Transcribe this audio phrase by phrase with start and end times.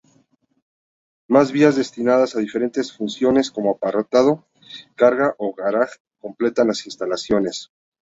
[1.27, 4.47] Más vías destinadas a diferentes funciones como apartado,
[4.95, 7.69] carga o garaje completan las instalaciones.